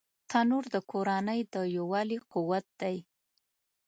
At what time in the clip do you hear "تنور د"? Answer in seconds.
0.29-0.77